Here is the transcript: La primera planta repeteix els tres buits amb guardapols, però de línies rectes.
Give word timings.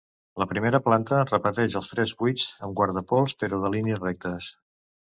La 0.43 0.45
primera 0.53 0.79
planta 0.87 1.19
repeteix 1.31 1.77
els 1.81 1.91
tres 1.93 2.15
buits 2.23 2.49
amb 2.69 2.77
guardapols, 2.81 3.39
però 3.45 3.65
de 3.67 3.75
línies 3.79 4.05
rectes. 4.09 4.55